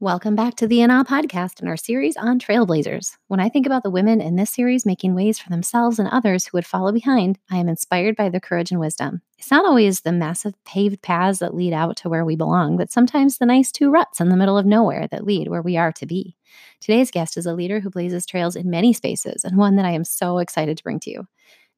[0.00, 3.16] Welcome back to the Awe podcast and our series on trailblazers.
[3.26, 6.46] When I think about the women in this series making ways for themselves and others
[6.46, 9.22] who would follow behind, I am inspired by their courage and wisdom.
[9.40, 12.92] It's not always the massive paved paths that lead out to where we belong, but
[12.92, 15.90] sometimes the nice two ruts in the middle of nowhere that lead where we are
[15.90, 16.36] to be.
[16.80, 19.90] Today's guest is a leader who blazes trails in many spaces and one that I
[19.90, 21.26] am so excited to bring to you.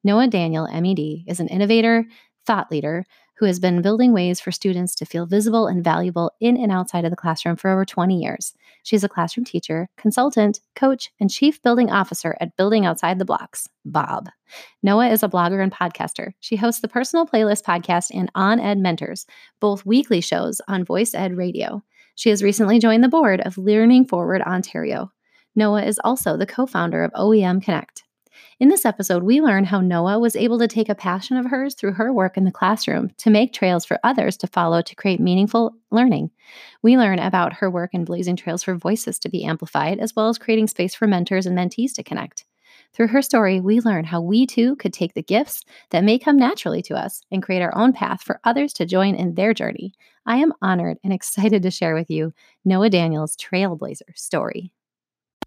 [0.03, 2.05] Noa Daniel, MED, is an innovator,
[2.45, 3.03] thought leader,
[3.41, 7.05] who has been building ways for students to feel visible and valuable in and outside
[7.05, 8.53] of the classroom for over 20 years.
[8.83, 13.67] She's a classroom teacher, consultant, coach, and chief building officer at Building Outside the Blocks,
[13.83, 14.29] Bob.
[14.83, 16.33] Noa is a blogger and podcaster.
[16.39, 19.25] She hosts the Personal Playlist podcast and On Ed Mentors,
[19.59, 21.83] both weekly shows on VoicEd Radio.
[22.13, 25.11] She has recently joined the board of Learning Forward Ontario.
[25.55, 28.00] Noa is also the co founder of OEM Connect.
[28.59, 31.73] In this episode, we learn how Noa was able to take a passion of hers
[31.73, 35.19] through her work in the classroom to make trails for others to follow to create
[35.19, 36.31] meaningful learning.
[36.81, 40.29] We learn about her work in blazing trails for voices to be amplified, as well
[40.29, 42.45] as creating space for mentors and mentees to connect.
[42.93, 46.37] Through her story, we learn how we too could take the gifts that may come
[46.37, 49.93] naturally to us and create our own path for others to join in their journey.
[50.25, 52.33] I am honored and excited to share with you
[52.65, 54.71] Noa Daniel's Trailblazer story.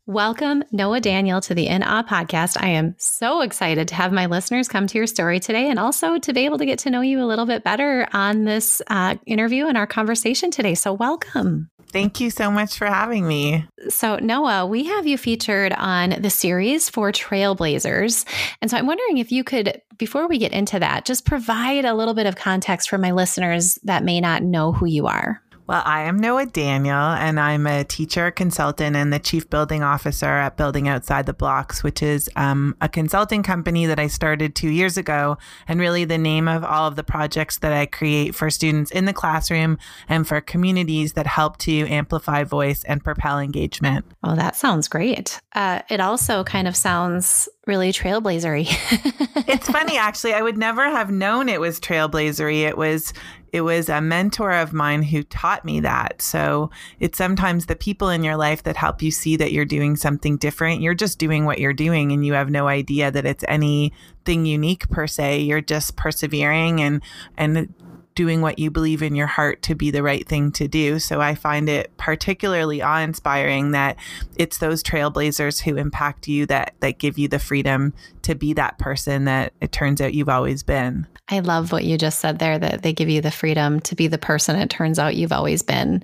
[0.06, 2.62] Welcome, Noa Daniel, to the In Awe podcast.
[2.62, 6.18] I am so excited to have my listeners come to your story today and also
[6.18, 9.14] to be able to get to know you a little bit better on this uh,
[9.24, 10.74] interview and our conversation today.
[10.74, 11.70] So, welcome.
[11.94, 13.66] Thank you so much for having me.
[13.88, 18.26] So, Noa, we have you featured on the series for Trailblazers.
[18.60, 21.94] And so I'm wondering if you could, before we get into that, just provide a
[21.94, 25.40] little bit of context for my listeners that may not know who you are.
[25.66, 30.26] Well, I am Noa Daniel, and I'm a teacher, consultant, and the chief building officer
[30.26, 34.68] at Building Outside the Blocks, which is um, a consulting company that I started two
[34.68, 38.50] years ago, and really the name of all of the projects that I create for
[38.50, 44.04] students in the classroom and for communities that help to amplify voice and propel engagement.
[44.22, 45.40] Oh, that sounds great.
[45.54, 48.66] Uh, it also kind of sounds really trailblazery.
[49.48, 50.34] it's funny, actually.
[50.34, 52.68] I would never have known it was trailblazery.
[52.68, 53.14] It was
[53.54, 56.20] it was a mentor of mine who taught me that.
[56.20, 59.94] So it's sometimes the people in your life that help you see that you're doing
[59.94, 60.80] something different.
[60.80, 64.88] You're just doing what you're doing and you have no idea that it's anything unique
[64.90, 65.42] per se.
[65.42, 67.00] You're just persevering and
[67.36, 67.72] and
[68.14, 70.98] doing what you believe in your heart to be the right thing to do.
[70.98, 73.96] So I find it particularly awe inspiring that
[74.36, 77.92] it's those trailblazers who impact you that that give you the freedom
[78.22, 81.06] to be that person that it turns out you've always been.
[81.28, 84.08] I love what you just said there that they give you the freedom to be
[84.08, 86.02] the person it turns out you've always been.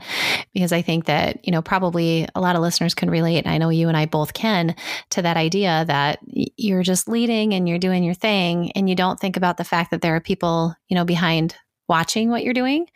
[0.54, 3.44] Because I think that, you know, probably a lot of listeners can relate.
[3.44, 4.74] And I know you and I both can
[5.10, 9.20] to that idea that you're just leading and you're doing your thing and you don't
[9.20, 11.54] think about the fact that there are people, you know, behind
[11.90, 12.86] watching what you're doing.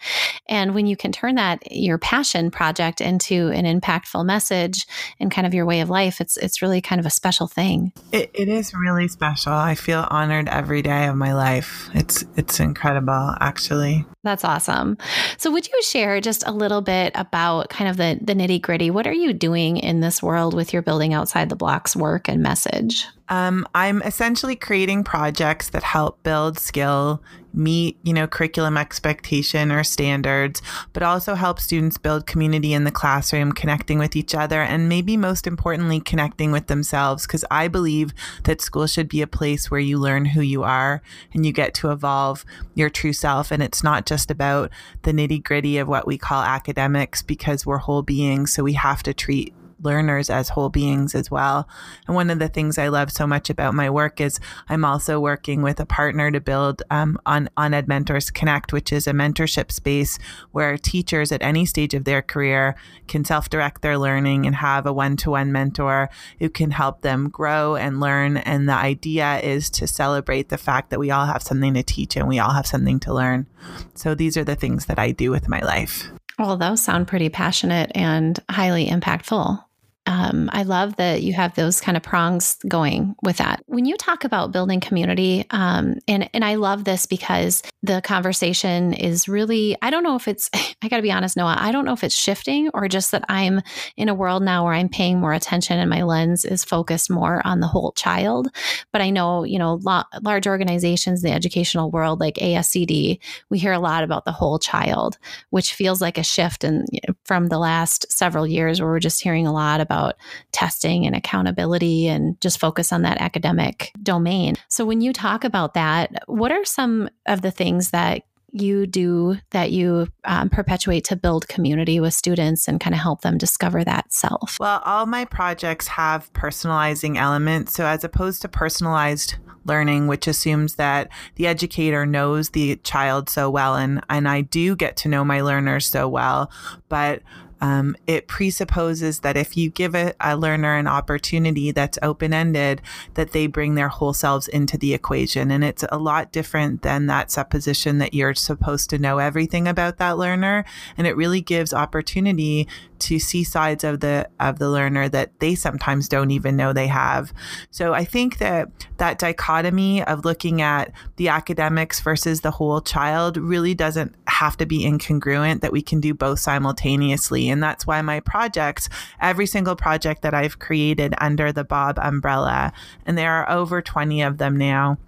[0.49, 4.87] And when you can turn that your passion project into an impactful message
[5.19, 7.93] and kind of your way of life, it's it's really kind of a special thing.
[8.13, 9.53] It, it is really special.
[9.53, 11.91] I feel honored every day of my life.
[11.93, 14.07] It's it's incredible, actually.
[14.23, 14.97] That's awesome.
[15.39, 18.91] So, would you share just a little bit about kind of the the nitty gritty?
[18.91, 22.43] What are you doing in this world with your building outside the blocks work and
[22.43, 23.07] message?
[23.29, 27.23] Um, I'm essentially creating projects that help build skill,
[27.55, 30.61] meet, you know, curriculum expectation or standards,
[30.93, 35.17] but also help students build community in the classroom, connecting with each other, and maybe
[35.17, 37.27] most importantly, connecting with themselves.
[37.27, 38.13] Because I believe
[38.45, 41.01] that school should be a place where you learn who you are
[41.33, 42.45] and you get to evolve
[42.75, 43.51] your true self.
[43.51, 44.71] And it's not just about
[45.03, 48.53] the nitty gritty of what we call academics because we're whole beings.
[48.53, 51.69] So we have to treat learners as whole beings as well.
[52.07, 55.21] And one of the things I love so much about my work is I'm also
[55.21, 59.13] working with a partner to build um, on on Ed Mentors Connect, which is a
[59.13, 60.19] mentorship space
[60.53, 62.75] where teachers at any stage of their career
[63.09, 67.03] can self direct their learning and have a one to one mentor who can help
[67.03, 68.37] them grow and learn.
[68.37, 72.17] And the idea is to celebrate the fact that we all have something to teach
[72.17, 73.47] and we all have something to learn.
[73.95, 76.11] So these are the things that I do with my life.
[76.39, 79.65] Well, those sound pretty passionate and highly impactful.
[80.07, 83.63] Um, I love that you have those kind of prongs going with that.
[83.67, 88.93] When you talk about building community, um, and and I love this because the conversation
[88.93, 90.51] is really I don't know if it's
[90.83, 91.57] I got to be honest, Noa.
[91.59, 93.63] I don't know if it's shifting or just that I'm
[93.97, 97.41] in a world now where I'm paying more attention and my lens is focused more
[97.47, 98.49] on the whole child.
[98.93, 103.59] But I know you know lo- large organizations, in the educational world like ASCD, we
[103.59, 105.17] hear a lot about the whole child,
[105.49, 106.85] which feels like a shift in
[107.25, 110.17] from the last several years where we're just hearing a lot about about
[110.53, 114.57] testing and accountability and just focus on that academic domain.
[114.69, 119.37] So, when you talk about that, what are some of the things that you do
[119.51, 123.83] that you um, perpetuate to build community with students and kind of help them discover
[123.83, 124.59] that self?
[124.61, 127.75] Well, all my projects have personalizing elements.
[127.75, 129.37] So, as opposed to personalized
[129.67, 134.77] learning, which assumes that the educator knows the child so well, and, and I do
[134.77, 136.51] get to know my learners so well,
[136.89, 137.23] but
[137.65, 142.83] um, it presupposes that if you give a, a learner an opportunity that's open ended,
[143.15, 145.51] that they bring their whole selves into the equation.
[145.51, 149.97] And it's a lot different than that supposition that you're supposed to know everything about
[149.97, 150.67] that learner.
[150.99, 152.69] And it really gives opportunity
[152.99, 156.87] to see sides of the of the learner that they sometimes don't even know they
[156.87, 157.33] have.
[157.71, 158.69] So I think that
[158.99, 164.67] that dichotomy of looking at the academics versus the whole child really doesn't have to
[164.67, 167.49] be incongruent that we can do both simultaneously.
[167.49, 168.89] And that's why my projects
[169.21, 172.73] every single project that I've created under the Bob umbrella
[173.07, 174.99] and there are over 20 of them now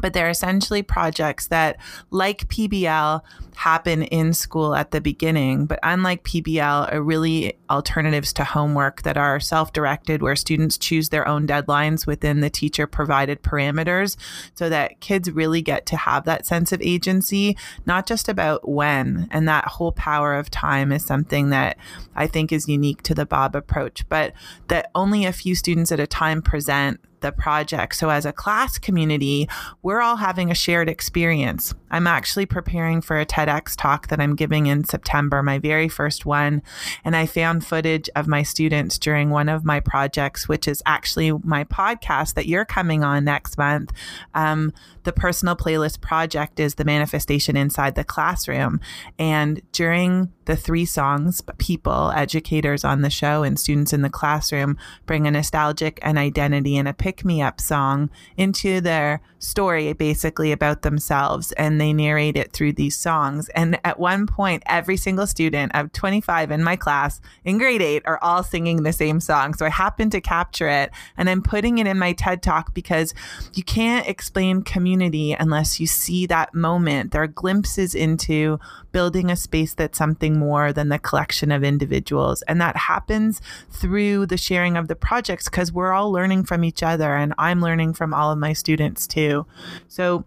[0.00, 1.78] but they're essentially projects that,
[2.10, 3.22] like PBL,
[3.56, 5.66] happen in school at the beginning.
[5.66, 11.08] But unlike PBL, are really alternatives to homework that are self directed, where students choose
[11.08, 14.16] their own deadlines within the teacher provided parameters
[14.54, 17.56] so that kids really get to have that sense of agency,
[17.86, 19.28] not just about when.
[19.30, 21.78] And that whole power of time is something that
[22.14, 24.32] I think is unique to the Bob approach, but
[24.68, 27.96] that only a few students at a time present the project.
[27.96, 29.48] So, as a class community,
[29.82, 31.74] we're all having a shared experience.
[31.94, 36.26] I'm actually preparing for a TEDx talk that I'm giving in September, my very first
[36.26, 36.60] one.
[37.04, 41.30] And I found footage of my students during one of my projects, which is actually
[41.44, 43.92] my podcast that you're coming on next month.
[44.34, 44.72] Um,
[45.04, 48.80] the personal playlist project is the manifestation inside the classroom.
[49.16, 54.76] And during the three songs, people, educators on the show, and students in the classroom
[55.06, 60.52] bring a nostalgic, an identity, and a pick me up song into their story, basically
[60.52, 61.52] about themselves.
[61.52, 63.50] And they narrate it through these songs.
[63.50, 68.02] And at one point, every single student of 25 in my class in grade eight
[68.06, 69.52] are all singing the same song.
[69.52, 73.12] So I happen to capture it and I'm putting it in my TED talk because
[73.52, 77.12] you can't explain community unless you see that moment.
[77.12, 78.58] There are glimpses into
[78.90, 82.40] building a space that's something more than the collection of individuals.
[82.42, 86.82] And that happens through the sharing of the projects because we're all learning from each
[86.82, 89.44] other and I'm learning from all of my students too.
[89.88, 90.24] So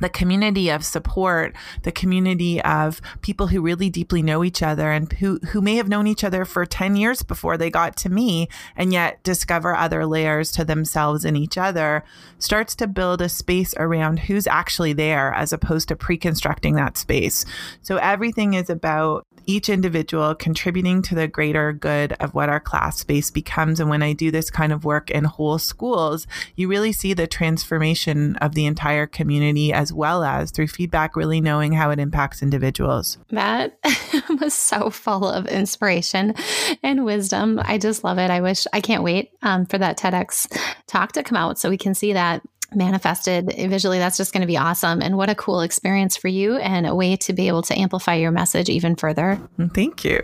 [0.00, 5.12] the community of support, the community of people who really deeply know each other and
[5.14, 8.48] who, who may have known each other for 10 years before they got to me
[8.76, 12.04] and yet discover other layers to themselves and each other
[12.38, 17.44] starts to build a space around who's actually there as opposed to pre-constructing that space.
[17.82, 22.98] So everything is about each individual contributing to the greater good of what our class
[22.98, 23.80] space becomes.
[23.80, 27.26] And when I do this kind of work in whole schools, you really see the
[27.26, 32.42] transformation of the entire community as well as through feedback, really knowing how it impacts
[32.42, 33.18] individuals.
[33.30, 33.76] That
[34.40, 36.34] was so full of inspiration
[36.82, 37.60] and wisdom.
[37.64, 38.30] I just love it.
[38.30, 40.46] I wish, I can't wait um, for that TEDx
[40.86, 42.42] talk to come out so we can see that
[42.74, 45.02] manifested visually that's just going to be awesome.
[45.02, 48.14] And what a cool experience for you and a way to be able to amplify
[48.14, 49.40] your message even further.
[49.74, 50.22] Thank you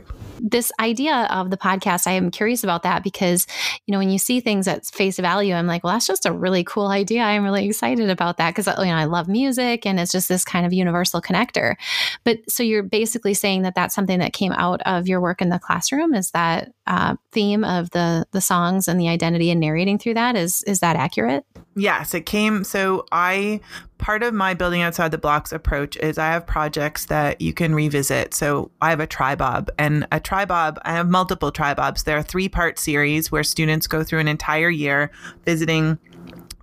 [0.51, 3.47] this idea of the podcast, I am curious about that because,
[3.87, 6.33] you know, when you see things at face value, I'm like, well, that's just a
[6.33, 7.23] really cool idea.
[7.23, 10.45] I'm really excited about that because, you know, I love music and it's just this
[10.45, 11.75] kind of universal connector.
[12.23, 15.49] But so you're basically saying that that's something that came out of your work in
[15.49, 16.15] the classroom.
[16.15, 20.37] Is that uh, theme of the the songs and the identity and narrating through that?
[20.37, 21.45] Is is that accurate?
[21.75, 22.63] Yes, it came.
[22.63, 23.61] So I
[23.99, 27.75] part of my building outside the blocks approach is I have projects that you can
[27.75, 28.35] revisit.
[28.35, 32.05] So I have a tribob and a tribob, I have multiple tribobs.
[32.05, 35.11] They're a three part series where students go through an entire year
[35.45, 35.99] visiting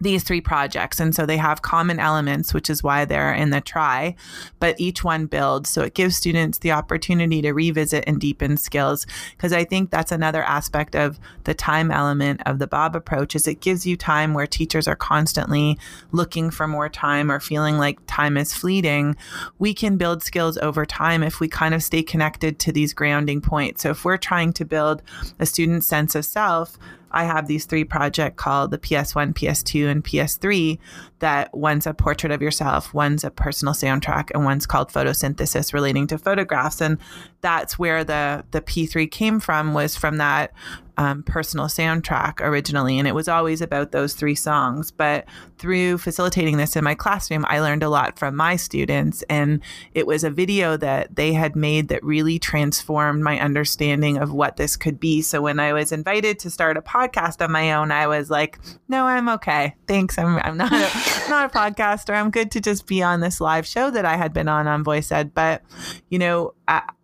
[0.04, 1.00] these three projects.
[1.00, 4.16] And so they have common elements, which is why they're in the try,
[4.60, 5.70] but each one builds.
[5.70, 9.06] So it gives students the opportunity to revisit and deepen skills.
[9.32, 13.48] Because I think that's another aspect of the time element of the Bob approach is
[13.48, 15.78] it gives you time where teachers are constantly
[16.12, 19.16] looking for more time or feeling like time is fleeting.
[19.60, 23.42] We can build skills over time if we kind of stay connected to these grounding
[23.42, 23.84] points.
[23.84, 25.02] So if we're trying to build
[25.40, 26.78] a student's sense of self,
[27.14, 30.80] I have these three projects called the PS1, PS2, and PS3
[31.20, 36.08] that one's a portrait of yourself, one's a personal soundtrack, and one's called photosynthesis relating
[36.08, 36.82] to photographs.
[36.82, 36.98] And
[37.44, 40.52] that's where the the P3 came from was from that
[40.98, 44.92] um, personal soundtrack originally, and it was always about those three songs.
[44.92, 45.26] But
[45.58, 49.62] through facilitating this in my classroom, I learned a lot from my students, and
[49.94, 54.58] it was a video that they had made that really transformed my understanding of what
[54.58, 55.22] this could be.
[55.22, 58.60] So when I was invited to start a podcast on my own, I was like,
[58.88, 59.76] "No, I'm okay.
[59.88, 60.18] Thanks.
[60.20, 60.76] I'm I'm not a,
[61.30, 62.14] not a podcaster.
[62.14, 64.84] I'm good to just be on this live show that I had been on on
[64.84, 65.64] VoicEd." But
[66.10, 66.54] you know.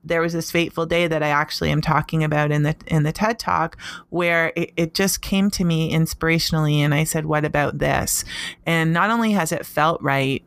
[0.03, 3.11] There was this fateful day that I actually am talking about in the in the
[3.11, 3.77] TED Talk
[4.09, 8.23] where it, it just came to me inspirationally and I said, What about this?
[8.65, 10.43] And not only has it felt right,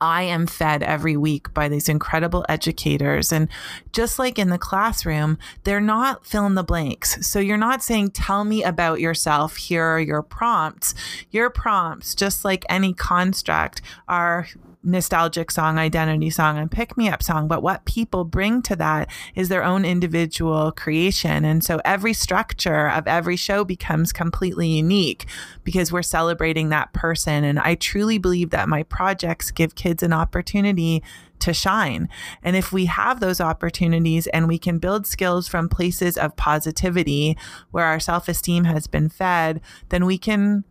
[0.00, 3.32] I am fed every week by these incredible educators.
[3.32, 3.48] And
[3.92, 7.26] just like in the classroom, they're not fill in the blanks.
[7.26, 9.56] So you're not saying, tell me about yourself.
[9.56, 10.94] Here are your prompts.
[11.30, 14.46] Your prompts, just like any construct, are
[14.84, 17.48] nostalgic song, identity song, and pick me up song.
[17.48, 21.44] But what people bring to that is their own individual creation.
[21.44, 25.26] And so every structure of every show becomes completely unique
[25.64, 27.44] because we're celebrating that person.
[27.44, 31.02] And I truly believe that my projects give kids an opportunity
[31.40, 32.08] to shine.
[32.42, 37.36] And if we have those opportunities and we can build skills from places of positivity
[37.70, 39.60] where our self esteem has been fed,
[39.90, 40.64] then we can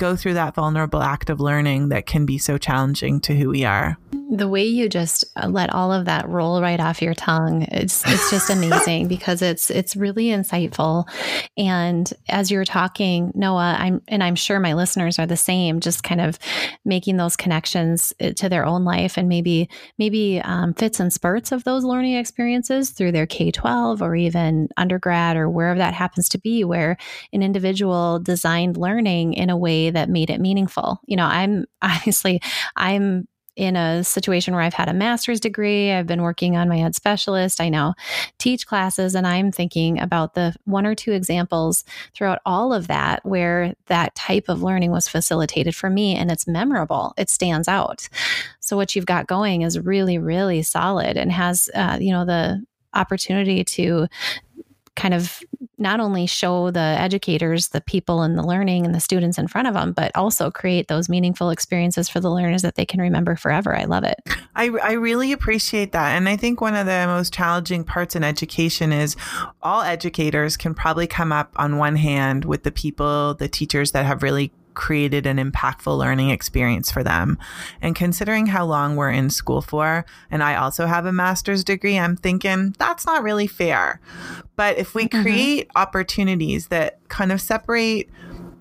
[0.00, 3.64] go through that vulnerable act of learning that can be so challenging to who we
[3.64, 3.98] are.
[4.32, 8.02] The way you just uh, let all of that roll right off your tongue, it's
[8.06, 11.06] it's just amazing because it's it's really insightful.
[11.56, 16.02] And as you're talking, Noa, I'm and I'm sure my listeners are the same, just
[16.02, 16.38] kind of
[16.84, 21.52] making those connections uh, to their own life and maybe maybe um, fits and spurts
[21.52, 26.38] of those learning experiences through their K-12 or even undergrad or wherever that happens to
[26.38, 26.96] be, where
[27.32, 31.00] an individual designed learning in a way that made it meaningful.
[31.06, 32.40] You know, I'm obviously
[32.76, 36.80] I'm in a situation where I've had a master's degree, I've been working on my
[36.80, 37.94] ed specialist, I now
[38.38, 43.20] teach classes, and I'm thinking about the one or two examples throughout all of that
[43.24, 48.08] where that type of learning was facilitated for me and it's memorable, it stands out.
[48.60, 52.64] So, what you've got going is really, really solid and has, uh, you know, the
[52.94, 54.06] opportunity to
[54.96, 55.42] kind of
[55.80, 59.66] not only show the educators, the people and the learning and the students in front
[59.66, 63.34] of them, but also create those meaningful experiences for the learners that they can remember
[63.34, 63.76] forever.
[63.76, 64.16] I love it.
[64.54, 66.16] I, I really appreciate that.
[66.16, 69.16] And I think one of the most challenging parts in education is
[69.62, 74.04] all educators can probably come up on one hand with the people, the teachers that
[74.04, 77.38] have really created an impactful learning experience for them.
[77.80, 81.98] And considering how long we're in school for, and I also have a master's degree,
[81.98, 84.00] I'm thinking that's not really fair.
[84.56, 85.22] But if we mm-hmm.
[85.22, 85.78] create mm-hmm.
[85.78, 88.08] opportunities that kind of separate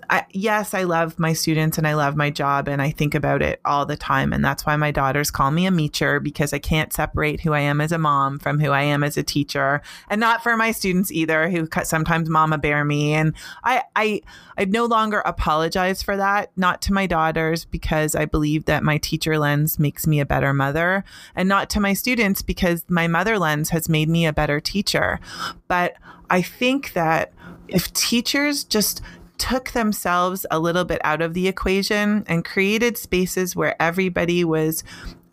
[0.10, 3.44] I, yes, I love my students and I love my job and I think about
[3.44, 4.34] it all the time.
[4.34, 7.60] And that's why my daughters call me a meacher because I can't separate who I
[7.60, 10.72] am as a mom from who I am as a teacher and not for my
[10.72, 13.14] students either who sometimes mama bear me.
[13.14, 14.22] And I, I,
[14.58, 18.98] I no longer apologize for that, not to my daughters because I believe that my
[18.98, 21.04] teacher lens makes me a better mother
[21.36, 25.20] and not to my students because my mother lens has made me a better teacher.
[25.68, 25.96] But
[26.32, 27.34] I think that
[27.68, 29.02] if teachers just
[29.40, 34.84] took themselves a little bit out of the equation and created spaces where everybody was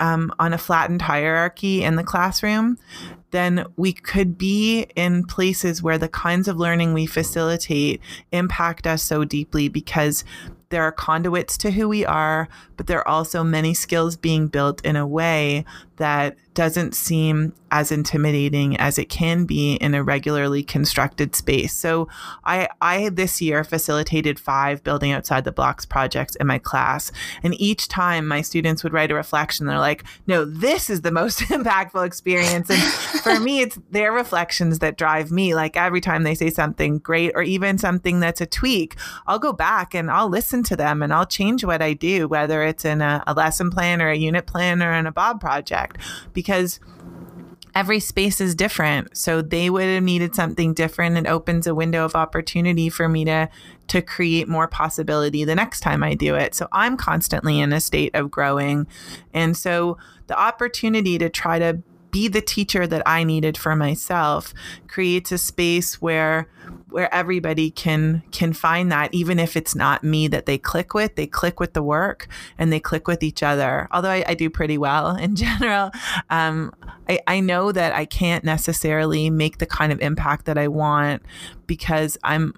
[0.00, 2.78] um, on a flattened hierarchy in the classroom,
[3.32, 8.00] then we could be in places where the kinds of learning we facilitate
[8.32, 10.24] impact us so deeply because
[10.68, 14.84] there are conduits to who we are, but there are also many skills being built
[14.84, 15.64] in a way
[15.96, 21.74] that doesn't seem as intimidating as it can be in a regularly constructed space.
[21.74, 22.08] So
[22.44, 27.12] I I this year facilitated 5 building outside the blocks projects in my class
[27.42, 31.12] and each time my students would write a reflection they're like, "No, this is the
[31.12, 32.82] most impactful experience." And
[33.22, 37.32] for me it's their reflections that drive me like every time they say something great
[37.34, 41.12] or even something that's a tweak, I'll go back and I'll listen to them and
[41.12, 44.46] I'll change what I do whether it's in a, a lesson plan or a unit
[44.46, 45.85] plan or in a Bob project
[46.32, 46.80] because
[47.74, 49.14] every space is different.
[49.16, 51.18] So they would have needed something different.
[51.18, 53.48] It opens a window of opportunity for me to
[53.88, 56.54] to create more possibility the next time I do it.
[56.54, 58.86] So I'm constantly in a state of growing.
[59.32, 61.82] And so the opportunity to try to
[62.16, 64.54] be the teacher that I needed for myself
[64.88, 66.48] creates a space where
[66.88, 71.14] where everybody can can find that even if it's not me that they click with
[71.16, 73.86] they click with the work and they click with each other.
[73.90, 75.90] Although i, I do pretty well in general
[76.30, 76.72] um,
[77.06, 81.22] I, I know that i can't necessarily make the kind of impact that i want
[81.66, 82.54] because i'm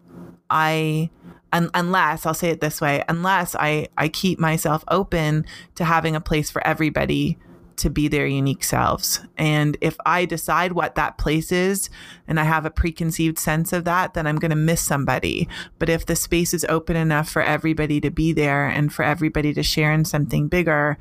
[0.51, 1.11] i
[1.53, 5.47] un- unless I'll say it this way, unless I I keep myself open
[5.77, 7.39] to having a place for everybody
[7.79, 9.21] to be their unique selves.
[9.37, 11.91] And if I decide what that place is
[12.27, 15.49] and I have a preconceived sense of that, then I'm going to miss somebody.
[15.79, 19.55] But if the space is open enough for everybody to be there and for everybody
[19.55, 20.99] to share in something bigger,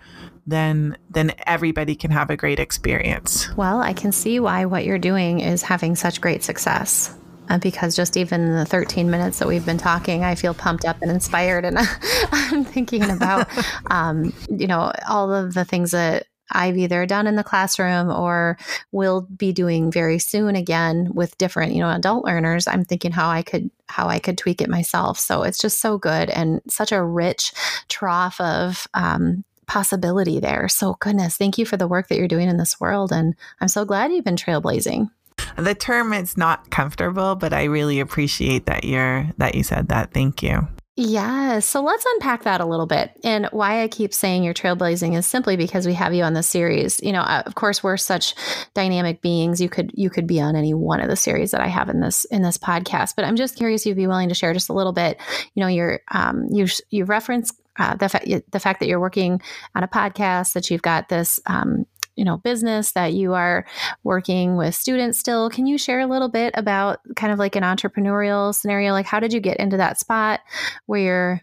[0.48, 3.54] then then everybody can have a great experience.
[3.56, 7.14] Well, I can see why what you're doing is having such great success.
[7.50, 10.84] Uh, because just even in the 13 minutes that we've been talking, I feel pumped
[10.84, 11.64] up and inspired.
[11.64, 11.78] And
[12.32, 13.48] I'm thinking about,
[13.88, 18.58] um, you know, all of the things that I've either done in the classroom or
[18.92, 22.68] will be doing very soon again with different, you know, adult learners.
[22.68, 25.18] I'm thinking how I could how I could tweak it myself.
[25.18, 27.54] So it's just so good and such a rich
[27.88, 30.68] trough of um, possibility there.
[30.68, 33.68] So goodness, thank you for the work that you're doing in this world, and I'm
[33.68, 35.10] so glad you've been trailblazing.
[35.58, 40.14] The term is not comfortable, but I really appreciate that you're that you said that.
[40.14, 40.68] Thank you.
[41.00, 41.60] Yeah.
[41.60, 43.12] So let's unpack that a little bit.
[43.24, 46.42] And why I keep saying you're trailblazing is simply because we have you on the
[46.42, 47.00] series.
[47.04, 48.34] You know, uh, of course, we're such
[48.74, 49.62] dynamic beings.
[49.62, 52.00] You could you could be on any one of the series that I have in
[52.00, 53.14] this in this podcast.
[53.16, 55.20] But I'm just curious if you'd be willing to share just a little bit.
[55.54, 59.40] You know, you're um, you you reference uh, the fact the fact that you're working
[59.76, 61.86] on a podcast that you've got this um,
[62.18, 63.66] you know business that you are
[64.04, 67.64] working with students still can you share a little bit about kind of like an
[67.64, 68.92] entrepreneurial scenario?
[68.92, 70.42] Like how did you get into that spot
[70.86, 71.42] where you're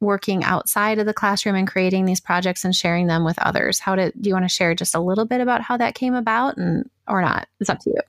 [0.00, 3.78] working outside of the classroom and creating these projects and sharing them with others?
[3.78, 6.14] How did do you want to share just a little bit about how that came
[6.14, 7.48] about and or not?
[7.60, 8.00] It's up to you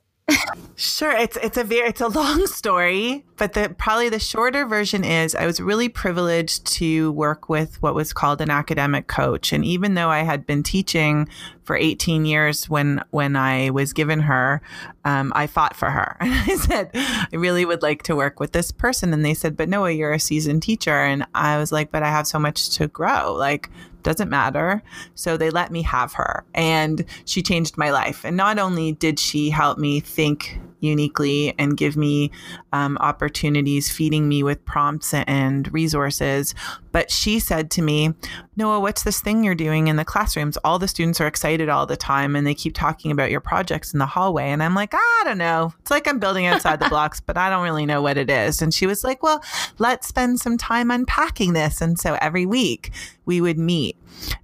[0.76, 5.04] sure, it's it's a very it's a long story, but the probably the shorter version
[5.04, 9.64] is I was really privileged to work with what was called an academic coach, and
[9.64, 11.28] even though I had been teaching
[11.62, 14.60] for 18 years when when I was given her,
[15.04, 18.52] um, I fought for her, and I said I really would like to work with
[18.52, 21.92] this person, and they said, but Noa, you're a seasoned teacher, and I was like,
[21.92, 23.70] but I have so much to grow, like
[24.06, 24.82] doesn't matter.
[25.14, 26.44] So they let me have her.
[26.54, 28.24] And she changed my life.
[28.24, 32.30] And not only did she help me think uniquely and give me
[32.72, 36.54] um, opportunities, feeding me with prompts and resources.
[36.92, 38.14] But she said to me,
[38.56, 40.56] Noa, what's this thing you're doing in the classrooms?
[40.64, 43.92] All the students are excited all the time and they keep talking about your projects
[43.92, 44.48] in the hallway.
[44.48, 45.74] And I'm like, I don't know.
[45.80, 48.62] It's like I'm building outside the blocks, but I don't really know what it is.
[48.62, 49.42] And she was like, Well,
[49.78, 51.80] let's spend some time unpacking this.
[51.80, 52.92] And so every week
[53.26, 53.96] we would meet.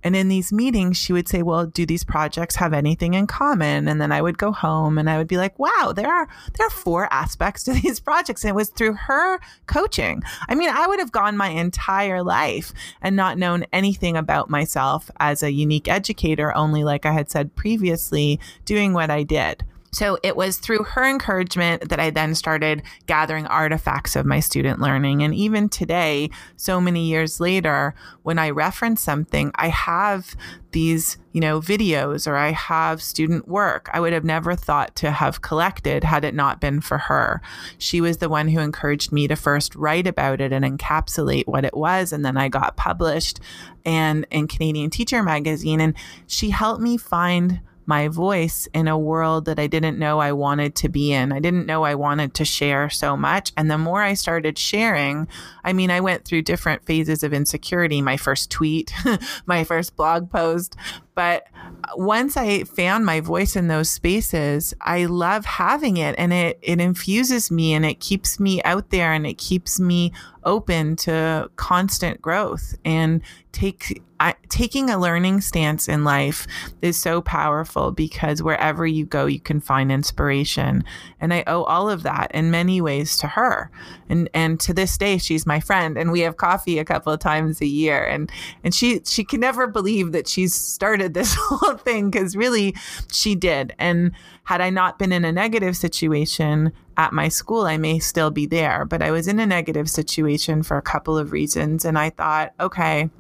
[0.02, 3.88] And in these meetings, she would say, Well, do these projects have anything in common?
[3.88, 6.66] And then I would go home and I would be like, Wow, there are there
[6.66, 8.44] are four aspects to these projects.
[8.44, 10.22] And it was through her coaching.
[10.48, 15.10] I mean, I would have gone my entire life and not known anything about myself
[15.20, 19.64] as a unique educator, only like I had said previously, doing what I did.
[19.94, 24.80] So it was through her encouragement that I then started gathering artifacts of my student
[24.80, 25.22] learning.
[25.22, 30.34] And even today, so many years later, when I reference something, I have
[30.70, 35.10] these, you know, videos or I have student work I would have never thought to
[35.10, 37.42] have collected had it not been for her.
[37.76, 41.66] She was the one who encouraged me to first write about it and encapsulate what
[41.66, 42.14] it was.
[42.14, 43.40] And then I got published
[43.84, 45.82] and in Canadian Teacher Magazine.
[45.82, 45.94] And
[46.26, 50.74] she helped me find my voice in a world that I didn't know I wanted
[50.76, 51.32] to be in.
[51.32, 53.52] I didn't know I wanted to share so much.
[53.56, 55.28] And the more I started sharing,
[55.64, 58.92] I mean, I went through different phases of insecurity my first tweet,
[59.46, 60.76] my first blog post.
[61.14, 66.32] But uh, once I found my voice in those spaces, I love having it and
[66.32, 70.12] it, it infuses me and it keeps me out there and it keeps me
[70.44, 73.22] open to constant growth and
[73.52, 76.46] take I, taking a learning stance in life
[76.80, 80.84] is so powerful because wherever you go, you can find inspiration.
[81.20, 83.68] And I owe all of that in many ways to her.
[84.08, 87.18] And and to this day, she's my friend, and we have coffee a couple of
[87.18, 88.04] times a year.
[88.04, 88.30] And
[88.62, 90.54] and she she can never believe that she's
[91.02, 92.74] started this whole thing because really
[93.10, 93.74] she did.
[93.78, 94.12] And
[94.44, 98.46] had I not been in a negative situation at my school, I may still be
[98.46, 98.84] there.
[98.84, 102.52] But I was in a negative situation for a couple of reasons, and I thought,
[102.60, 103.10] okay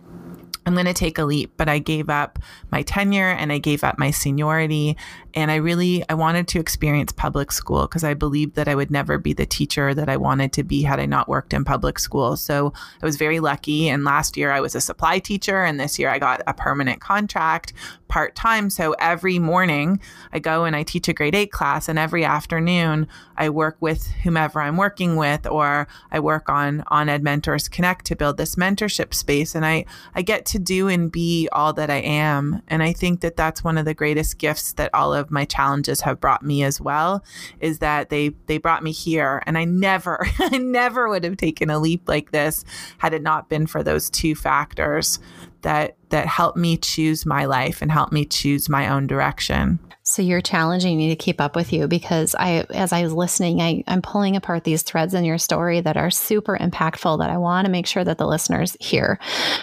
[0.64, 2.38] I'm going to take a leap, but I gave up
[2.70, 4.96] my tenure and I gave up my seniority.
[5.34, 8.90] And I really, I wanted to experience public school because I believed that I would
[8.90, 11.98] never be the teacher that I wanted to be had I not worked in public
[11.98, 12.36] school.
[12.36, 12.72] So
[13.02, 13.88] I was very lucky.
[13.88, 15.64] And last year I was a supply teacher.
[15.64, 17.72] And this year I got a permanent contract
[18.08, 18.70] part time.
[18.70, 19.98] So every morning
[20.32, 21.88] I go and I teach a grade eight class.
[21.88, 27.08] And every afternoon I work with whomever I'm working with, or I work on, on
[27.08, 29.54] Ed Mentors Connect to build this mentorship space.
[29.54, 32.62] And I, I get to do and be all that I am.
[32.68, 36.02] And I think that that's one of the greatest gifts that all of my challenges
[36.02, 37.24] have brought me as well
[37.60, 41.70] is that they they brought me here and I never I never would have taken
[41.70, 42.64] a leap like this
[42.98, 45.18] had it not been for those two factors
[45.62, 49.78] that that helped me choose my life and helped me choose my own direction.
[50.12, 53.62] So you're challenging me to keep up with you because I, as I was listening,
[53.62, 57.38] I, I'm pulling apart these threads in your story that are super impactful that I
[57.38, 59.18] want to make sure that the listeners hear.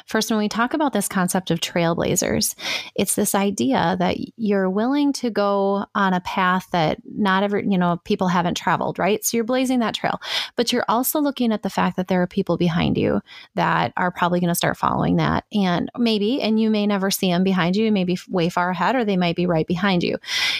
[0.07, 2.55] First, when we talk about this concept of trailblazers,
[2.95, 7.77] it's this idea that you're willing to go on a path that not every, you
[7.77, 9.23] know, people haven't traveled, right?
[9.23, 10.19] So you're blazing that trail,
[10.55, 13.21] but you're also looking at the fact that there are people behind you
[13.53, 15.45] that are probably going to start following that.
[15.53, 19.05] And maybe, and you may never see them behind you, maybe way far ahead, or
[19.05, 20.17] they might be right behind you.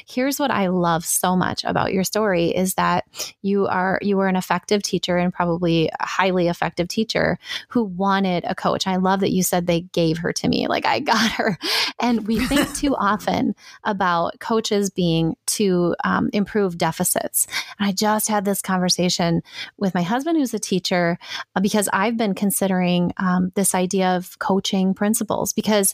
[0.07, 3.05] Here's what I love so much about your story is that
[3.41, 7.37] you are you were an effective teacher and probably a highly effective teacher
[7.69, 8.87] who wanted a coach.
[8.87, 10.67] I love that you said they gave her to me.
[10.67, 11.57] Like I got her.
[12.01, 17.45] And we think too often about coaches being to um, improve deficits.
[17.77, 19.41] And I just had this conversation
[19.77, 21.17] with my husband, who's a teacher,
[21.61, 25.93] because I've been considering um, this idea of coaching principals because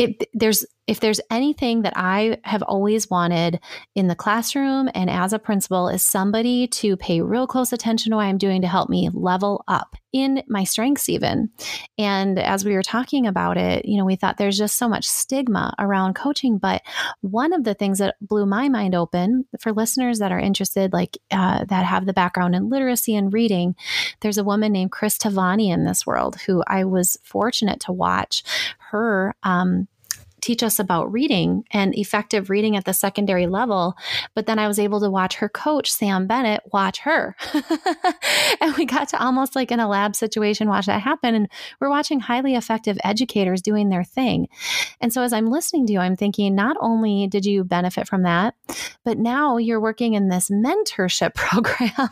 [0.00, 3.60] it, there's if there's anything that I have always wanted
[3.94, 8.16] in the classroom and as a principal is somebody to pay real close attention to
[8.16, 11.50] what I'm doing to help me level up in my strengths even.
[11.96, 15.06] And as we were talking about it, you know, we thought there's just so much
[15.06, 16.82] stigma around coaching, but
[17.20, 21.18] one of the things that blew my mind open for listeners that are interested like
[21.30, 23.76] uh, that have the background in literacy and reading,
[24.22, 28.42] there's a woman named Cris Tovani in this world who I was fortunate to watch
[28.90, 29.88] her um,
[30.40, 33.94] teach us about reading and effective reading at the secondary level.
[34.34, 37.36] But then I was able to watch her coach, Sam Bennett, watch her.
[38.60, 41.34] and we got to almost like in a lab situation watch that happen.
[41.34, 41.48] And
[41.80, 44.48] we're watching highly effective educators doing their thing.
[45.00, 48.22] And so as I'm listening to you, I'm thinking not only did you benefit from
[48.22, 48.54] that,
[49.04, 52.08] but now you're working in this mentorship program.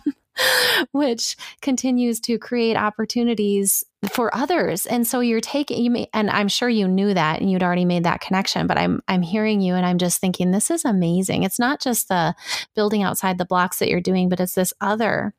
[0.92, 4.86] which continues to create opportunities for others.
[4.86, 7.84] And so you're taking you may, and I'm sure you knew that and you'd already
[7.84, 11.42] made that connection, but I'm I'm hearing you and I'm just thinking this is amazing.
[11.42, 12.34] It's not just the
[12.74, 15.34] building outside the blocks that you're doing, but it's this other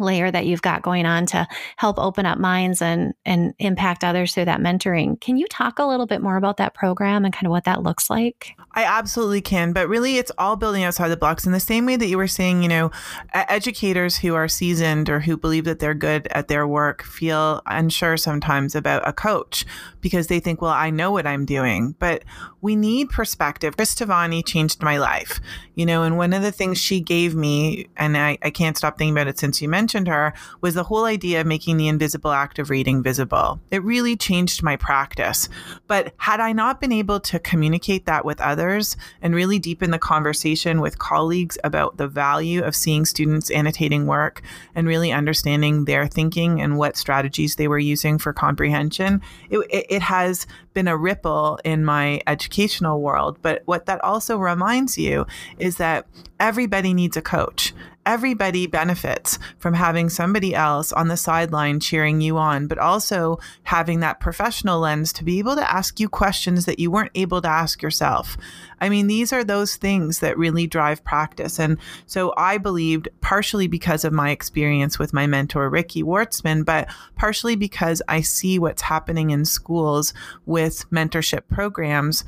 [0.00, 4.32] layer that you've got going on to help open up minds and and impact others
[4.32, 5.20] through that mentoring.
[5.20, 7.82] Can you talk a little bit more about that program and kind of what that
[7.82, 8.54] looks like?
[8.74, 11.96] I absolutely can, but really it's all building outside the blocks in the same way
[11.96, 12.90] that you were saying, you know,
[13.34, 18.16] educators who are seasoned or who believe that they're good at their work feel unsure
[18.16, 19.64] sometimes about a coach
[20.00, 22.22] because they think, well, I know what I'm doing, but
[22.60, 23.76] we need perspective.
[23.76, 25.40] Cris Tovani changed my life,
[25.74, 28.96] you know, and one of the things she gave me, and I, I can't stop
[28.96, 32.30] thinking about it since you mentioned her, was the whole idea of making the invisible
[32.30, 33.60] act of reading visible.
[33.70, 35.48] It really changed my practice.
[35.86, 39.98] But had I not been able to communicate that with others and really deepen the
[39.98, 44.42] conversation with colleagues about the value of seeing students annotating work
[44.74, 49.20] and really understanding their thinking and what strategies they were using for comprehension,
[49.50, 53.38] it, it, it has been a ripple in my educational world.
[53.42, 55.26] But what that also reminds you
[55.58, 56.06] is that
[56.38, 57.74] everybody needs a coach
[58.08, 64.00] everybody benefits from having somebody else on the sideline cheering you on, but also having
[64.00, 67.48] that professional lens to be able to ask you questions that you weren't able to
[67.48, 68.38] ask yourself.
[68.80, 71.60] I mean, these are those things that really drive practice.
[71.60, 76.88] And so I believed, partially because of my experience with my mentor, Ricky Wartzman, but
[77.14, 80.14] partially because I see what's happening in schools
[80.46, 82.24] with mentorship programs.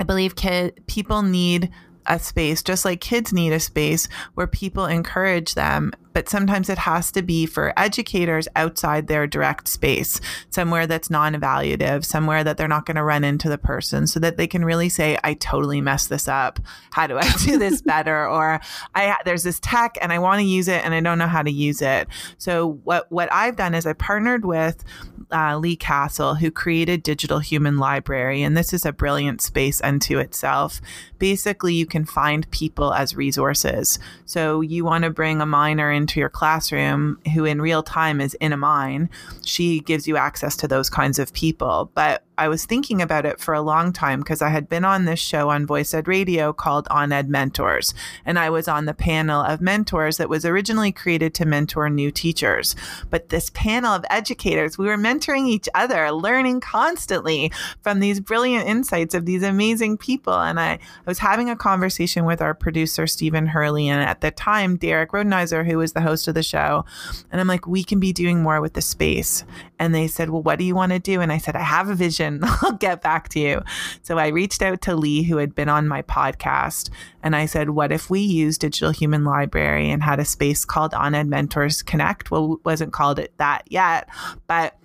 [0.00, 1.70] I believe kid, people need
[2.06, 5.92] a space, just like kids need a space where people encourage them.
[6.12, 11.34] But sometimes it has to be for educators outside their direct space, somewhere that's non
[11.34, 14.64] evaluative, somewhere that they're not going to run into the person so that they can
[14.64, 16.60] really say, I totally messed this up.
[16.92, 18.28] How do I do this better?
[18.28, 18.60] or
[18.94, 21.42] I, there's this tech and I want to use it and I don't know how
[21.42, 22.08] to use it.
[22.38, 24.84] So what, what I've done is I partnered with
[25.30, 28.42] uh, Leigh Cassell, who created Digital Human Library.
[28.42, 30.80] And this is a brilliant space unto itself.
[31.18, 33.98] Basically, you can find people as resources.
[34.24, 38.34] So you want to bring a minor into your classroom who in real time is
[38.34, 39.10] in a mine,
[39.44, 41.90] she gives you access to those kinds of people.
[41.94, 45.04] But I was thinking about it for a long time because I had been on
[45.04, 47.94] this show on VoicEd Radio called On Ed Mentors.
[48.24, 52.12] And I was on the panel of mentors that was originally created to mentor new
[52.12, 52.76] teachers.
[53.10, 57.50] But this panel of educators, we were mentoring each other, learning constantly
[57.82, 60.38] from these brilliant insights of these amazing people.
[60.38, 64.30] And I, I was having a conversation with our producer, Stephen Hurley, and at the
[64.30, 66.84] time, Derek Rodenizer, who was the host of the show.
[67.30, 69.44] And I'm like, we can be doing more with the space.
[69.78, 71.20] And they said, well, what do you want to do?
[71.20, 73.62] And I said, I have a vision I'll get back to you.
[74.02, 76.90] So I reached out to Leigh, who had been on my podcast,
[77.22, 80.94] and I said, What if we use Digital Human Library and had a space called
[80.94, 82.30] On Ed Mentors Connect?
[82.30, 84.08] Well, wasn't called it that yet,
[84.46, 84.76] but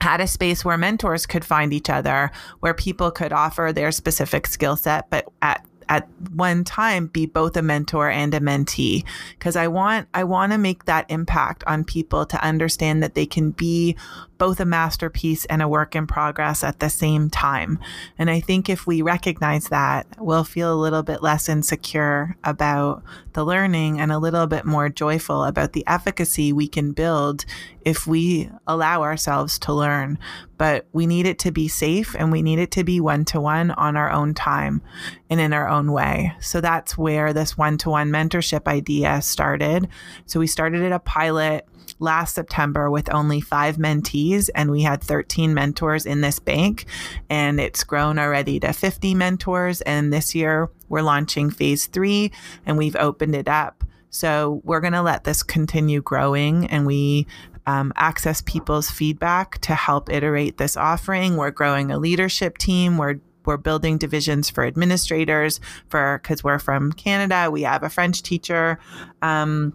[0.00, 2.30] had a space where mentors could find each other,
[2.60, 7.56] where people could offer their specific skill set, but at at one time be both
[7.56, 9.04] a mentor and a mentee
[9.38, 13.26] because I want I want to make that impact on people to understand that they
[13.26, 13.96] can be
[14.38, 17.78] both a masterpiece and a work in progress at the same time.
[18.18, 23.02] And I think if we recognize that, we'll feel a little bit less insecure about
[23.32, 27.44] the learning and a little bit more joyful about the efficacy we can build
[27.82, 30.18] if we allow ourselves to learn.
[30.58, 33.40] But we need it to be safe and we need it to be one to
[33.40, 34.82] one on our own time
[35.28, 36.32] and in our own way.
[36.40, 39.88] So that's where this one to one mentorship idea started.
[40.24, 41.66] So we started at a pilot
[41.98, 46.86] last September with only five mentees, and we had 13 mentors in this bank.
[47.30, 49.80] And it's grown already to 50 mentors.
[49.82, 52.32] And this year we're launching phase three,
[52.64, 53.84] and we've opened it up.
[54.10, 57.26] So we're going to let this continue growing, and we
[57.66, 61.36] um, access people's feedback to help iterate this offering.
[61.36, 62.98] We're growing a leadership team.
[62.98, 67.48] We're we're building divisions for administrators for because we're from Canada.
[67.48, 68.80] We have a French teacher.
[69.22, 69.72] Um,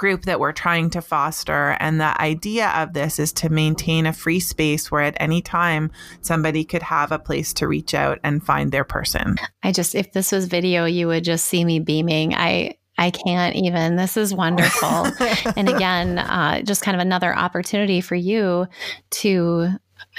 [0.00, 1.76] group that we're trying to foster.
[1.78, 5.90] And the idea of this is to maintain a free space where at any time
[6.22, 9.36] somebody could have a place to reach out and find their person.
[9.62, 12.34] I just, if this was video, you would just see me beaming.
[12.34, 13.96] I, I can't even.
[13.96, 14.88] This is wonderful.
[15.56, 18.66] and again, uh, just kind of another opportunity for you
[19.10, 19.70] to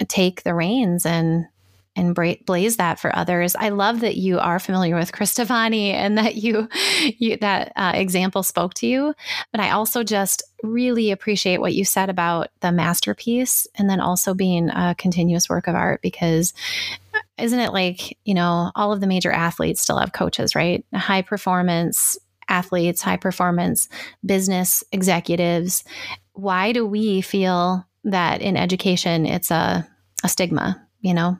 [0.08, 1.46] take the reins and
[1.96, 3.54] and blaze that for others.
[3.54, 6.70] I love that you are familiar with Cris Tovani and that you,
[7.18, 9.14] you that uh, example spoke to you.
[9.52, 14.34] But I also just really appreciate what you said about the masterpiece and then also
[14.34, 16.54] being a continuous work of art because
[17.38, 20.84] isn't it like you know all of the major athletes still have coaches, right?
[20.96, 22.18] High performance
[22.52, 23.90] athletes, high performance
[24.26, 25.84] business executives.
[26.34, 29.88] Why do we feel that in education it's a,
[30.24, 30.88] a stigma?
[31.00, 31.40] You know,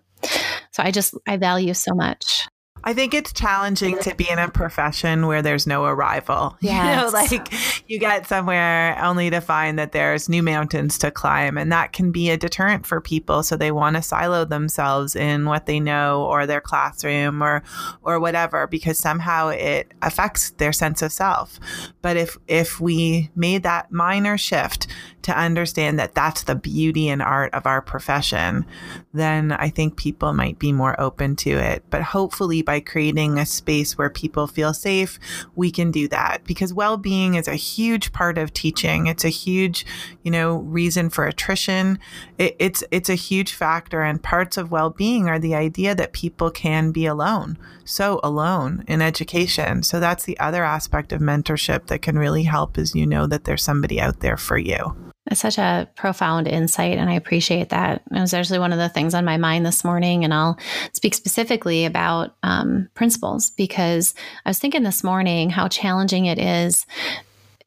[0.72, 2.48] so I just, I value so much.
[2.84, 6.58] I think it's challenging to be in a profession where there's no arrival.
[6.60, 6.82] Yes.
[6.92, 7.54] You know, like
[7.88, 11.58] you get somewhere only to find that there's new mountains to climb.
[11.58, 13.44] And that can be a deterrent for people.
[13.44, 17.64] So they want to silo themselves in what they know or their classroom or
[18.02, 21.60] or whatever because somehow it affects their sense of self.
[22.02, 24.88] But if if we made that minor shift
[25.24, 28.66] to understand that that's the beauty and art of our profession,
[29.14, 31.84] then I think people might be more open to it.
[31.90, 35.20] But hopefully, by creating a space where people feel safe,
[35.56, 39.08] we can do that because well being is a huge part of teaching.
[39.08, 39.86] It's a huge,
[40.24, 42.00] you know, reason for attrition.
[42.38, 44.02] It, it's, it's a huge factor.
[44.02, 48.84] And parts of well being are the idea that people can be alone, so alone
[48.88, 49.84] in education.
[49.84, 53.44] So that's the other aspect of mentorship that can really help is you know that
[53.44, 55.11] there's somebody out there for you.
[55.34, 58.02] Such a profound insight, and I appreciate that.
[58.12, 60.60] It was actually one of the things on my mind this morning, and I'll
[60.94, 64.14] speak specifically about um, principals because
[64.46, 66.86] I was thinking this morning how challenging it is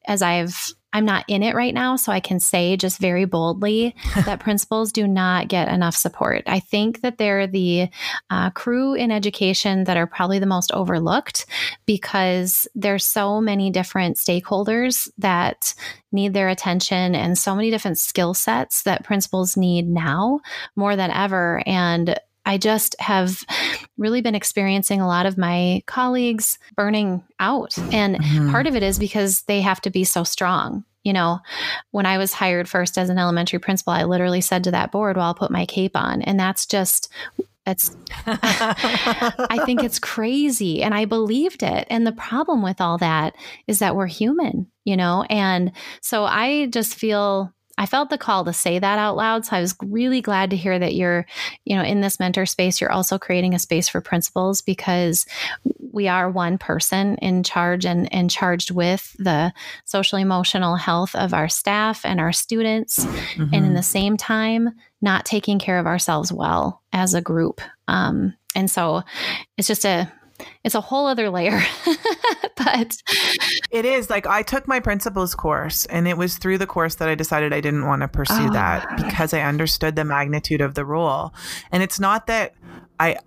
[0.07, 3.93] as I've I'm not in it right now, so I can say just very boldly
[4.25, 6.43] that principals do not get enough support.
[6.47, 7.89] I think that they're the
[8.29, 11.47] uh, crew in education that are probably the most overlooked
[11.85, 15.73] because there's so many different stakeholders that
[16.13, 20.39] need their attention and so many different skill sets that principals need now
[20.77, 21.61] more than ever.
[21.65, 23.43] And I just have
[23.97, 27.77] really been experiencing a lot of my colleagues burning out.
[27.91, 28.51] And mm-hmm.
[28.51, 30.83] part of it is because they have to be so strong.
[31.03, 31.39] You know,
[31.91, 35.17] when I was hired first as an elementary principal, I literally said to that board,
[35.17, 36.23] Well, I'll put my cape on.
[36.23, 37.11] And that's just,
[37.63, 40.81] that's, I think it's crazy.
[40.81, 41.85] And I believed it.
[41.91, 43.35] And the problem with all that
[43.67, 45.25] is that we're human, you know?
[45.29, 49.45] And so I just feel I felt the call to say that out loud.
[49.45, 51.25] So I was really glad to hear that you're,
[51.65, 55.25] you know, in this mentor space, you're also creating a space for principals because
[55.91, 61.33] we are one person in charge and, and charged with the social emotional health of
[61.33, 63.05] our staff and our students.
[63.05, 63.41] Mm-hmm.
[63.41, 63.73] And in mm-hmm.
[63.75, 64.69] the same time,
[65.01, 67.61] not taking care of ourselves well as a group.
[67.87, 69.03] Um, and so
[69.57, 70.11] it's just a
[70.63, 71.61] it's a whole other layer.
[72.57, 73.01] but
[73.71, 77.07] it is like I took my principals course and it was through the course that
[77.07, 80.73] I decided I didn't want to pursue oh, that because I understood the magnitude of
[80.73, 81.33] the role.
[81.71, 82.55] And it's not that
[82.99, 83.17] I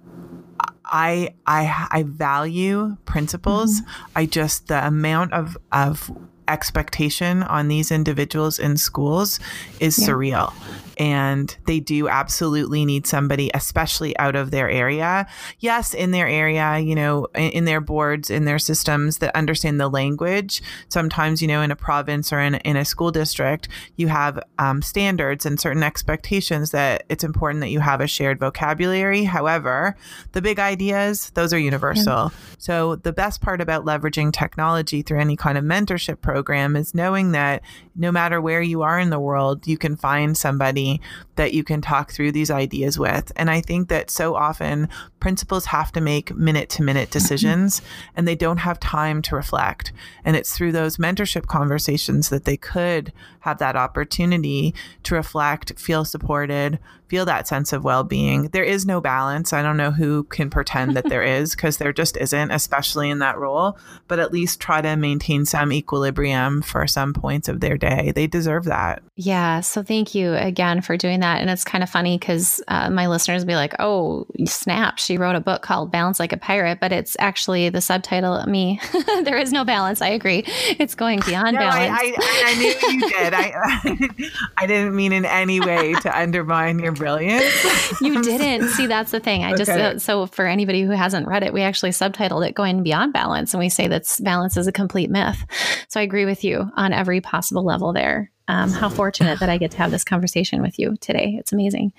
[0.84, 3.80] I I I value principals.
[3.80, 4.10] Mm-hmm.
[4.16, 6.10] I just the amount of of
[6.48, 9.40] expectation on these individuals in schools
[9.80, 10.08] is yeah.
[10.08, 10.52] surreal
[10.98, 15.26] and they do absolutely need somebody, especially out of their area.
[15.60, 19.80] Yes, in their area, you know, in, in their boards, in their systems that understand
[19.80, 20.60] the language.
[20.88, 24.82] Sometimes, you know, in a province or in, in a school district, you have um,
[24.82, 29.22] standards and certain expectations that it's important that you have a shared vocabulary.
[29.22, 29.96] However,
[30.32, 32.32] the big ideas, those are universal.
[32.32, 32.38] Yeah.
[32.58, 36.37] So the best part about leveraging technology through any kind of mentorship program
[36.76, 37.62] is knowing that
[37.94, 41.00] no matter where you are in the world, you can find somebody
[41.36, 43.32] that you can talk through these ideas with.
[43.36, 44.88] And I think that so often
[45.20, 47.82] principals have to make minute to minute decisions
[48.16, 49.92] and they don't have time to reflect.
[50.24, 54.74] And it's through those mentorship conversations that they could have that opportunity
[55.04, 58.48] to reflect, feel supported, feel that sense of well being.
[58.48, 59.52] There is no balance.
[59.52, 63.18] I don't know who can pretend that there is because there just isn't, especially in
[63.20, 67.76] that role, but at least try to maintain some equilibrium for some points of their
[67.76, 68.12] day.
[68.14, 69.02] They deserve that.
[69.16, 69.60] Yeah.
[69.60, 71.40] So thank you again for doing that.
[71.40, 74.98] And it's kind of funny because uh, my listeners be like, oh, snap.
[74.98, 78.80] She wrote a book called Balance Like a Pirate, but it's actually the subtitle, me.
[79.22, 80.02] there is no balance.
[80.02, 80.44] I agree.
[80.46, 81.98] It's going beyond no, balance.
[82.00, 83.34] I, I, I knew you did.
[83.34, 88.00] I, I didn't mean in any way to undermine your brilliance.
[88.00, 88.68] you didn't.
[88.70, 89.44] See, that's the thing.
[89.44, 89.82] I just, okay.
[89.82, 93.54] uh, so for anybody who hasn't read it, we actually subtitled it Going Beyond Balance.
[93.54, 95.44] And we say that balance is a complete myth.
[95.88, 98.30] So I agree with you on every possible level there.
[98.50, 101.36] Um, how fortunate that I get to have this conversation with you today.
[101.38, 101.92] It's amazing.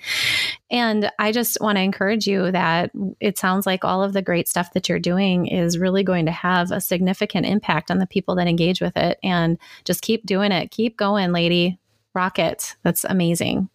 [0.68, 4.48] And I just want to encourage you that it sounds like all of the great
[4.48, 8.34] stuff that you're doing is really going to have a significant impact on the people
[8.34, 9.20] that engage with it.
[9.22, 10.72] And just keep doing it.
[10.72, 11.78] Keep going, lady.
[12.14, 12.74] Rocket.
[12.82, 13.68] That's amazing.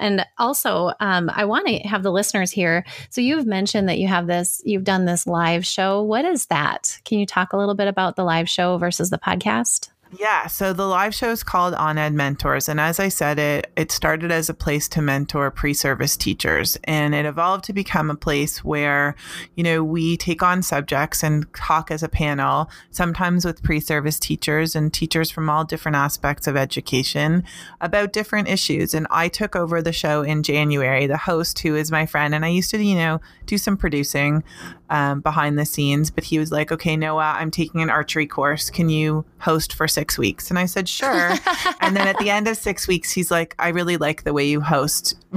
[0.00, 2.84] And also, um, I want to have the listeners here.
[3.10, 6.02] So you've mentioned that you have this, you've done this live show.
[6.02, 6.98] What is that?
[7.04, 9.90] Can you talk a little bit about the live show versus the podcast?
[10.18, 14.32] Yeah, so the live show is called OnEdMentors, and as I said, it it started
[14.32, 19.14] as a place to mentor pre-service teachers, and it evolved to become a place where,
[19.54, 24.74] you know, we take on subjects and talk as a panel, sometimes with pre-service teachers
[24.74, 27.44] and teachers from all different aspects of education
[27.80, 28.94] about different issues.
[28.94, 31.06] And I took over the show in January.
[31.06, 34.42] The host, who is my friend, and I used to, you know, do some producing
[34.88, 38.70] um, behind the scenes, but he was like, "Okay, Noa, I'm taking an archery course.
[38.70, 40.50] Can you host for?" six weeks.
[40.50, 41.32] And I said, sure.
[41.80, 44.46] and then at the end of six weeks, he's like, I really like the way
[44.46, 45.14] you host.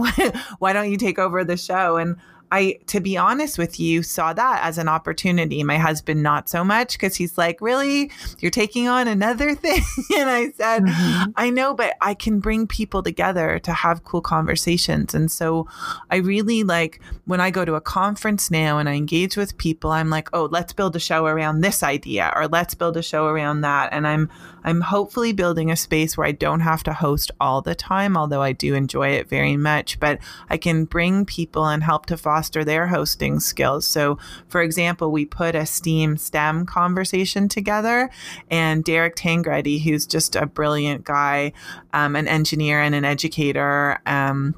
[0.59, 1.97] Why don't you take over the show?
[1.97, 2.17] And
[2.53, 5.63] I, to be honest with you, saw that as an opportunity.
[5.63, 8.11] My husband, not so much, because he's like, Really?
[8.37, 9.81] You're taking on another thing?
[10.15, 11.31] and I said, mm-hmm.
[11.35, 15.15] I know, but I can bring people together to have cool conversations.
[15.15, 15.67] And so
[16.11, 19.89] I really like when I go to a conference now and I engage with people,
[19.89, 23.25] I'm like, Oh, let's build a show around this idea, or let's build a show
[23.25, 23.89] around that.
[23.91, 24.29] And I'm,
[24.63, 28.41] I'm hopefully building a space where I don't have to host all the time, although
[28.41, 32.63] I do enjoy it very much, but I can bring people and help to foster
[32.63, 33.85] their hosting skills.
[33.85, 38.09] So, for example, we put a STEAM STEM conversation together,
[38.49, 41.53] and Derek Tangredi, who's just a brilliant guy,
[41.93, 44.55] um, an engineer and an educator, um,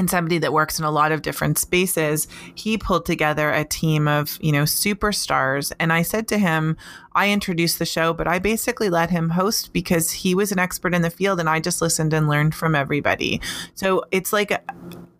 [0.00, 4.08] and somebody that works in a lot of different spaces he pulled together a team
[4.08, 5.72] of you know superstars.
[5.78, 6.76] And i said to him
[7.12, 10.94] i introduced the show but i basically let him host because he was an expert
[10.94, 13.40] in the field and i just listened and learned from everybody.
[13.74, 14.50] So it's like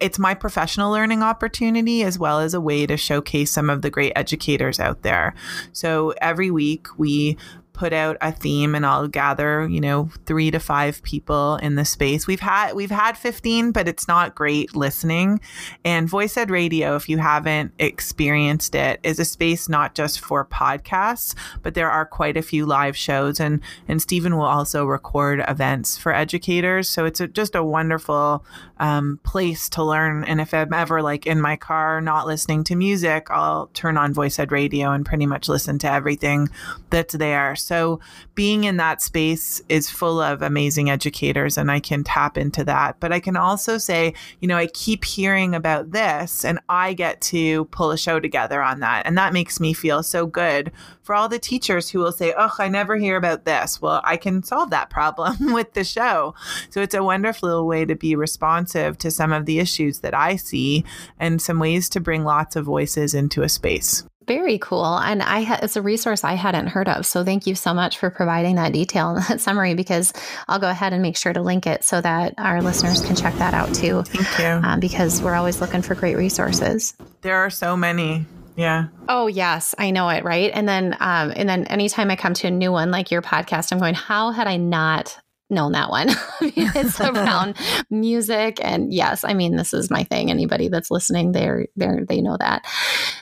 [0.01, 3.91] it's my professional learning opportunity as well as a way to showcase some of the
[3.91, 5.35] great educators out there.
[5.73, 7.37] So every week we
[7.81, 11.85] put out a theme and I'll gather, you know, 3 to 5 people in the
[11.87, 12.27] space.
[12.27, 15.41] We've had we've had 15, but it's not great listening.
[15.83, 21.35] And VoicEd Radio, if you haven't experienced it, is a space not just for podcasts,
[21.63, 25.97] but there are quite a few live shows and and Stephen will also record events
[25.97, 26.87] for educators.
[26.87, 28.45] So it's a, just a wonderful
[28.81, 30.25] um, place to learn.
[30.25, 34.15] And if I'm ever like in my car not listening to music, I'll turn on
[34.15, 36.49] VoicEd Radio and pretty much listen to everything
[36.89, 37.55] that's there.
[37.57, 38.01] So
[38.35, 42.99] being in that space is full of amazing educators and I can tap into that.
[43.01, 47.21] But I can also say, you know, I keep hearing about this and I get
[47.23, 49.05] to pull a show together on that.
[49.05, 50.73] And that makes me feel so good
[51.11, 53.83] for all the teachers who will say, Oh, I never hear about this.
[53.83, 56.37] Well, I can solve that problem with the show.
[56.69, 60.37] So it's a wonderful way to be responsive to some of the issues that I
[60.37, 60.85] see
[61.19, 64.05] and some ways to bring lots of voices into a space.
[64.29, 64.99] Very cool.
[64.99, 67.05] And I ha- it's a resource I hadn't heard of.
[67.05, 70.13] So thank you so much for providing that detail and that summary because
[70.47, 73.35] I'll go ahead and make sure to link it so that our listeners can check
[73.35, 74.05] that out too.
[74.05, 74.69] Thank you.
[74.69, 76.95] Um, because we're always looking for great resources.
[77.23, 78.27] There are so many.
[78.57, 78.89] Yeah.
[79.09, 80.51] Oh yes, I know it, right?
[80.53, 83.73] And then um and then anytime I come to a new one like your podcast,
[83.73, 85.19] I'm going, how had I not
[85.51, 86.11] known that one.
[86.41, 87.57] it's around
[87.91, 90.31] music and yes, I mean this is my thing.
[90.31, 92.67] Anybody that's listening, they're they they know that.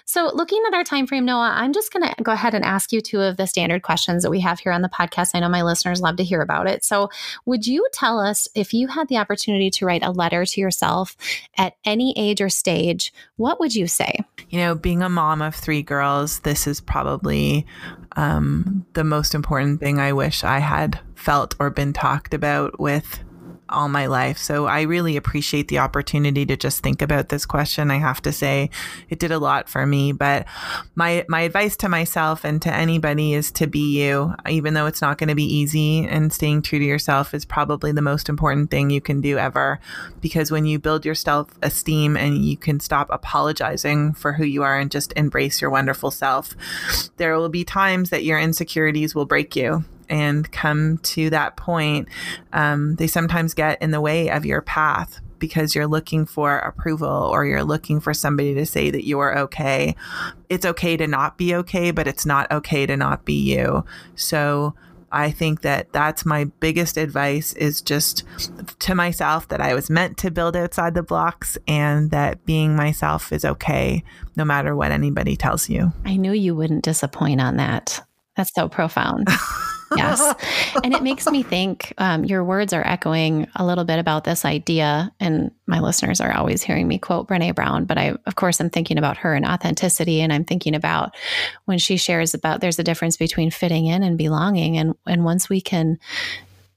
[0.05, 2.93] So looking at our time frame, Noa, I'm just going to go ahead and ask
[2.93, 5.31] you two of the standard questions that we have here on the podcast.
[5.35, 6.83] I know my listeners love to hear about it.
[6.83, 7.11] So
[7.45, 11.15] would you tell us if you had the opportunity to write a letter to yourself
[11.59, 14.21] at any age or stage, what would you say?
[14.49, 17.67] You know, being a mom of three girls, this is probably
[18.17, 23.21] um, the most important thing I wish I had felt or been talked about with
[23.71, 24.39] all my life.
[24.39, 27.91] So I really appreciate the opportunity to just think about this question.
[27.91, 28.71] I have to say
[29.09, 30.47] it did a lot for me, but
[30.95, 35.03] my my advice to myself and to anybody is to be you, even though it's
[35.03, 38.71] not going to be easy and staying true to yourself is probably the most important
[38.71, 39.79] thing you can do ever
[40.21, 44.79] because when you build your self-esteem and you can stop apologizing for who you are
[44.79, 46.55] and just embrace your wonderful self,
[47.17, 52.09] there will be times that your insecurities will break you and come to that point,
[52.53, 57.09] um, they sometimes get in the way of your path because you're looking for approval
[57.09, 59.95] or you're looking for somebody to say that you are okay.
[60.49, 63.85] It's okay to not be okay, but it's not okay to not be you.
[64.17, 64.75] So
[65.11, 68.25] I think that that's my biggest advice is just
[68.81, 73.33] to myself that I was meant to build outside the blocks and that being myself
[73.33, 74.03] is okay
[74.37, 75.93] no matter what anybody tells you.
[76.05, 78.05] I knew you wouldn't disappoint on that.
[78.37, 79.29] That's so profound.
[79.97, 80.35] yes.
[80.83, 84.45] And it makes me think um, your words are echoing a little bit about this
[84.45, 85.13] idea.
[85.21, 88.71] And my listeners are always hearing me quote Brene Brown, but I, of course, I'm
[88.71, 90.21] thinking about her and authenticity.
[90.21, 91.15] And I'm thinking about
[91.65, 94.79] when she shares about there's a difference between fitting in and belonging.
[94.79, 95.99] And, and once we can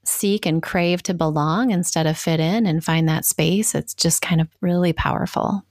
[0.04, 4.20] seek and crave to belong instead of fit in and find that space, it's just
[4.22, 5.64] kind of really powerful.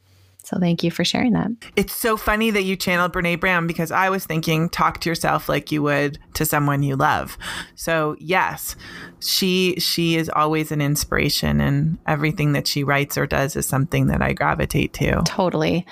[0.43, 1.51] So thank you for sharing that.
[1.75, 5.47] It's so funny that you channeled Brene Brown because I was thinking talk to yourself
[5.47, 7.37] like you would to someone you love.
[7.75, 8.75] So yes,
[9.19, 14.07] she she is always an inspiration and everything that she writes or does is something
[14.07, 15.21] that I gravitate to.
[15.25, 15.85] Totally.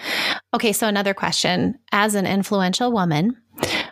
[0.53, 1.77] Okay, so another question.
[1.91, 3.37] As an influential woman,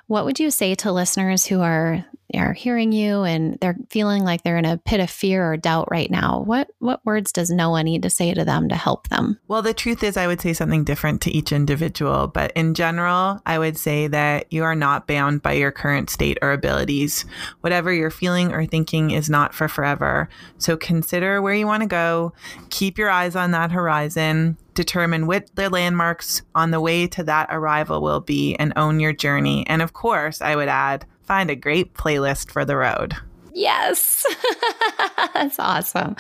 [0.08, 2.06] what would you say to listeners who are
[2.36, 5.88] are hearing you and they're feeling like they're in a pit of fear or doubt
[5.90, 6.44] right now?
[6.46, 9.40] What what words does Noa need to say to them to help them?
[9.48, 13.42] Well, the truth is I would say something different to each individual, but in general,
[13.46, 17.26] I would say that you are not bound by your current state or abilities.
[17.62, 20.30] Whatever you're feeling or thinking is not for forever.
[20.58, 22.34] So consider where you want to go,
[22.70, 27.48] keep your eyes on that horizon, determine what the landmarks on the way to that
[27.50, 29.66] arrival will be and own your journey.
[29.68, 33.16] And of course, I would add, find a great playlist for the road.
[33.58, 34.24] Yes.
[35.34, 36.16] That's awesome.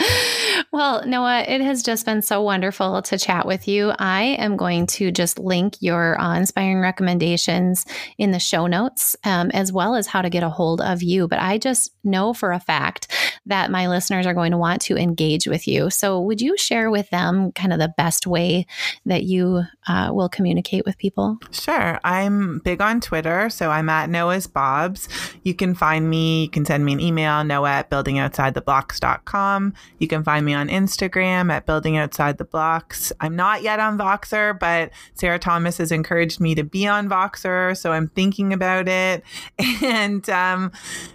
[0.73, 3.93] Well, Noa, it has just been so wonderful to chat with you.
[3.99, 7.85] I am going to just link your uh, inspiring recommendations
[8.17, 11.27] in the show notes, um, as well as how to get a hold of you.
[11.27, 13.13] But I just know for a fact
[13.47, 15.89] that my listeners are going to want to engage with you.
[15.89, 18.65] So, would you share with them kind of the best way
[19.05, 21.37] that you uh, will communicate with people?
[21.51, 21.99] Sure.
[22.03, 23.49] I'm big on Twitter.
[23.49, 25.07] So, I'm at Noa's Bobs.
[25.43, 29.73] You can find me, you can send me an email noa at buildingoutsidetheblocks.com.
[29.99, 33.11] You can find me on Instagram at Building Outside the Blocks.
[33.19, 37.75] I'm not yet on Voxer, but Sarah Thomas has encouraged me to be on Voxer,
[37.77, 39.23] so I'm thinking about it.
[39.87, 40.71] And um,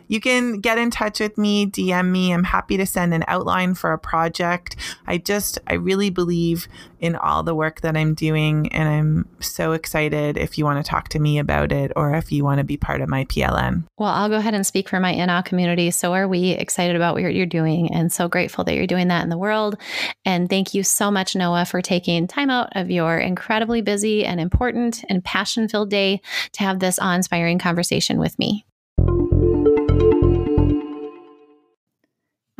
[0.09, 2.22] you can get in touch with me, DM me.
[2.31, 4.77] I'm happy to send an outline for a project.
[5.07, 6.68] I just, I really believe
[7.01, 10.89] in all the work that I'm doing, and I'm so excited if you want to
[10.89, 13.85] talk to me about it or if you want to be part of my PLN.
[13.99, 15.91] Well, I'll go ahead and speak for my INAH community.
[15.91, 19.25] So are we excited about what you're doing and so grateful that you're doing that
[19.25, 19.77] in the world.
[20.25, 24.41] And thank you so much, Noa, for taking time out of your incredibly busy and
[24.41, 26.20] important and passion filled day
[26.53, 28.64] to have this awe inspiring conversation with me.